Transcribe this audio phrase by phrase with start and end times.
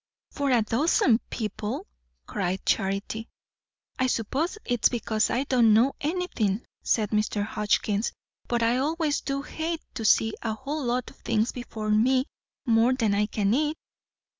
[0.31, 1.85] "For a dozen people!"
[2.25, 3.27] cried Charity.
[3.99, 7.45] "I suppose it's because I don't know anythin'," said Mr.
[7.45, 8.11] Hotchkiss,
[8.47, 12.25] "but I always du hate to see a whole lot o' things before me
[12.65, 13.77] more'n I can eat!"